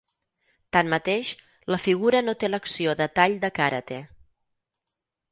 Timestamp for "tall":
3.19-3.35